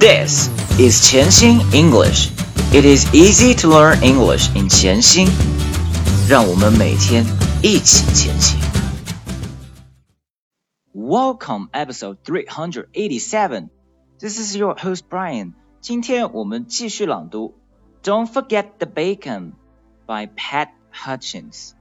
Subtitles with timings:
[0.00, 0.48] This
[0.78, 2.30] is 潜心 English.
[2.72, 5.28] It is easy to learn English in 潜心。
[6.28, 7.24] 让我们每天
[7.62, 8.58] 一起前行。
[10.92, 13.68] Welcome, episode 387.
[14.18, 15.52] This is your host Brian.
[15.80, 17.54] 今天我们继续朗读《
[18.08, 21.72] Don't Forget the Bacon》by Pat Hutchins。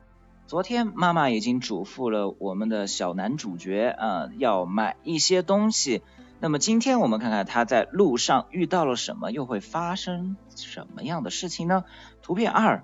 [0.47, 6.04] 昨天妈妈已经嘱咐了我们的小男主角，呃，要买一些东西。
[6.39, 11.86] 那么今天我们看看他在路上遇到了什么，又会发生什么样的事情呢？
[12.21, 12.83] 图片二：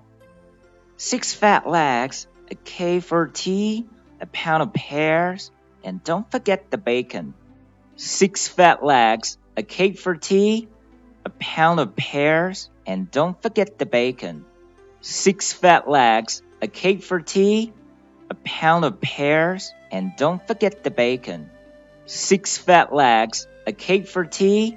[0.98, 3.86] Six fat legs, a cake for tea,
[4.18, 5.48] a pound of pears,
[5.82, 7.34] and don't forget the bacon.
[7.96, 10.68] Six fat legs, a cake for tea,
[11.24, 14.44] a pound of pears, and don't forget the bacon.
[15.00, 17.72] Six fat legs a cake for tea,
[18.30, 21.50] a pound of pears, and don't forget the bacon.
[22.06, 24.76] Six fat legs, a cake for tea,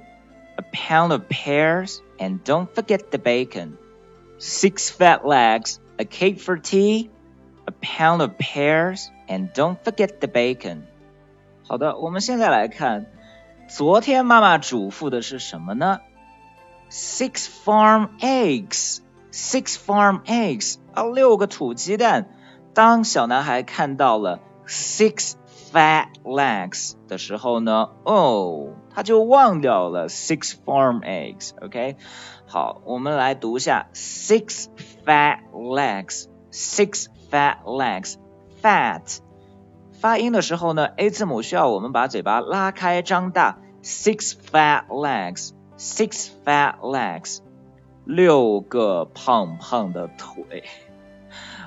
[0.58, 3.78] a pound of pears, and don't forget the bacon.
[4.38, 7.10] Six fat legs, a cake for tea,
[7.68, 10.84] a pound of pears, and don't forget the bacon.
[11.68, 13.08] 好的，我们现在来看，
[13.68, 16.00] 昨天妈妈嘱咐的是什么呢？
[16.92, 19.00] Six farm eggs.
[19.32, 22.30] Six farm eggs 啊，六个土鸡蛋。
[22.74, 25.34] 当小男孩看到了 six
[25.73, 31.53] fat legs 的时候呢，哦，他就忘掉了 six farm eggs。
[31.61, 31.97] OK，
[32.47, 34.67] 好，我们来读一下 six
[35.05, 39.19] fat legs，six fat legs，fat
[40.01, 47.41] 发音的时候呢，a 字母需要我们把嘴巴拉开张大，six fat legs，six fat legs。
[48.05, 50.65] 六个胖胖的腿。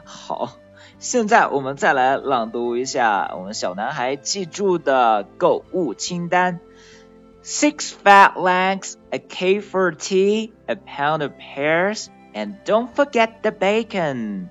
[0.03, 0.49] 好，
[0.98, 6.60] 现在我们再来朗读一下我们小男孩记住的购物清单：
[7.42, 14.48] six fat legs, a cake for tea, a pound of pears, and don't forget the bacon.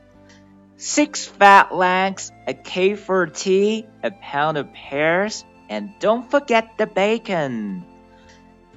[0.77, 6.85] Six fat legs, a cake for tea, a pound of pears, and don't forget the
[6.85, 7.83] bacon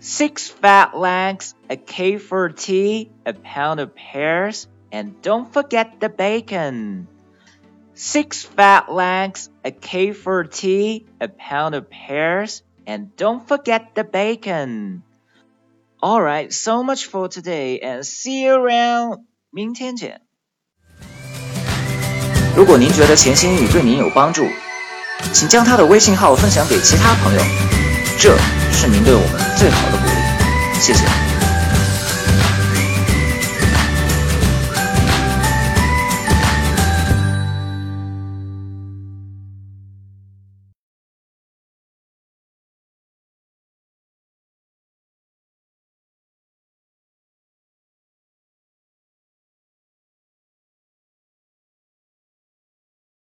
[0.00, 6.08] six fat legs, a cake for tea, a pound of pears, and don't forget the
[6.08, 7.06] bacon.
[7.94, 14.04] Six fat legs, a cake for tea, a pound of pears, and don't forget the
[14.04, 15.02] bacon.
[16.02, 19.24] Alright, so much for today, and see you around.
[19.50, 20.22] 明天见。
[22.56, 24.46] 如果您觉得潜心英语对您有帮助，
[25.32, 27.40] 请将他的微信号分享给其他朋友。
[28.18, 28.36] 这
[28.72, 31.33] 是您对我们最好的鼓励，谢谢。